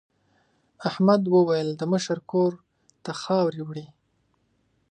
احمد 0.89 1.21
وویل 1.27 1.69
د 1.75 1.81
مشر 1.93 2.17
کور 2.31 2.51
ته 3.03 3.11
خاورې 3.21 3.61
وړي. 3.67 3.87